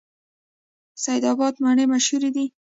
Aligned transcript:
سید 1.03 1.23
اباد 1.31 1.55
مڼې 1.63 1.85
مشهورې 1.93 2.29
دي؟ 2.35 2.45